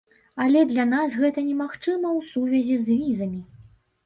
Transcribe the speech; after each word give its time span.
Але 0.43 0.61
для 0.71 0.85
нас 0.93 1.17
гэта 1.23 1.43
немагчыма 1.49 2.09
ў 2.17 2.27
сувязі 2.31 2.75
з 2.89 2.99
візамі. 3.05 3.45